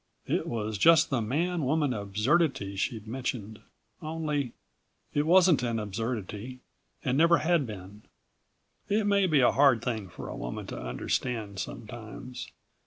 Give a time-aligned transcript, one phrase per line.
[0.25, 3.59] It was just the man woman absurdity she'd mentioned,
[4.01, 4.53] only...
[5.13, 6.61] it wasn't an absurdity
[7.05, 8.01] and never had been.
[8.89, 12.49] It may be a hard thing for a woman to understand, sometimes.